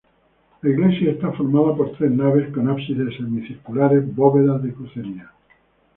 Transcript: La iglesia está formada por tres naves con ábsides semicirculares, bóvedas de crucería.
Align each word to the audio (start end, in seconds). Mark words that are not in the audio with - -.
La 0.63 0.69
iglesia 0.71 1.11
está 1.11 1.31
formada 1.33 1.75
por 1.77 1.91
tres 1.95 2.09
naves 2.09 2.51
con 2.55 2.67
ábsides 2.67 3.17
semicirculares, 3.17 4.15
bóvedas 4.15 4.63
de 4.63 4.73
crucería. 4.73 5.31